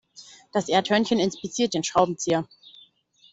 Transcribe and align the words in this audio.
Das 0.51 0.67
Erdhörnchen 0.67 1.19
inspiziert 1.19 1.75
den 1.75 1.83
Schraubenzieher. 1.83 2.49